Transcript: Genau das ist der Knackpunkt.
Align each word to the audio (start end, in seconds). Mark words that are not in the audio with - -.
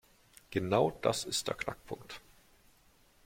Genau 0.49 0.97
das 1.03 1.25
ist 1.25 1.47
der 1.47 1.53
Knackpunkt. 1.53 2.21